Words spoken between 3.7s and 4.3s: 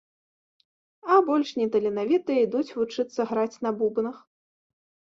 на бубнах.